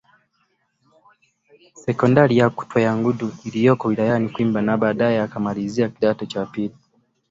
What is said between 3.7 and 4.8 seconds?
wilayani Kwimba na